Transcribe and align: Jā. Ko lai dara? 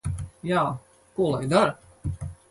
Jā. 0.51 0.61
Ko 1.19 1.27
lai 1.35 1.49
dara? 1.51 2.31